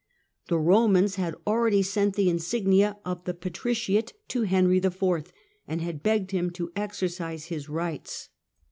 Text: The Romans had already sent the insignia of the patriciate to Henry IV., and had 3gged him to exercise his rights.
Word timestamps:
The 0.47 0.57
Romans 0.57 1.17
had 1.17 1.35
already 1.45 1.83
sent 1.83 2.15
the 2.15 2.27
insignia 2.27 2.97
of 3.05 3.23
the 3.25 3.35
patriciate 3.35 4.13
to 4.29 4.41
Henry 4.45 4.77
IV., 4.79 5.31
and 5.67 5.79
had 5.79 6.01
3gged 6.01 6.31
him 6.31 6.49
to 6.53 6.71
exercise 6.75 7.45
his 7.53 7.69
rights. 7.69 8.29